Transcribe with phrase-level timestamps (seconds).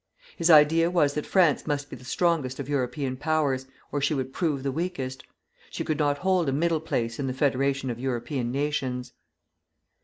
[0.35, 4.33] His idea was that France must be the strongest of European powers, or she would
[4.33, 5.23] prove the weakest;
[5.69, 9.13] she could not hold a middle place in the federation of European nations.